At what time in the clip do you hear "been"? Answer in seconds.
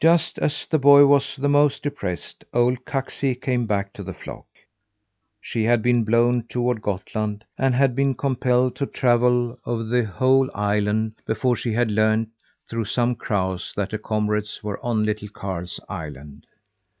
5.82-6.04, 7.96-8.14